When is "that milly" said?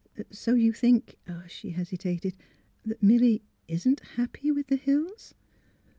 2.87-3.43